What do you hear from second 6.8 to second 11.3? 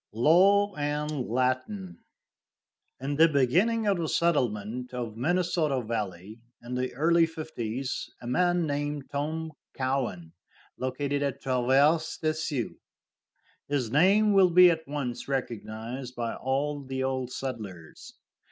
early fifties, a man named Tom Cowan located